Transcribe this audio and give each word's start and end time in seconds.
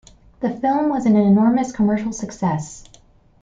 The 0.39 0.49
film 0.49 0.89
was 0.89 1.05
an 1.05 1.15
enormous 1.15 1.71
commercial 1.71 2.11
success. 2.11 2.85